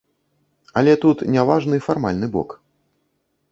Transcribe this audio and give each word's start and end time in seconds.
Але 0.81 0.93
тут 1.03 1.17
не 1.35 1.43
важны 1.51 1.77
фармальны 1.89 2.27
бок. 2.39 2.59